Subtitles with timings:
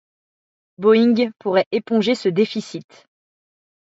[0.79, 3.05] Boeing pourrait éponger ce déficit.